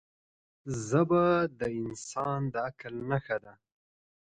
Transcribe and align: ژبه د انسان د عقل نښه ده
ژبه 0.85 1.25
د 1.59 1.61
انسان 1.81 2.39
د 2.53 2.55
عقل 2.67 2.93
نښه 3.09 3.37
ده 3.43 3.53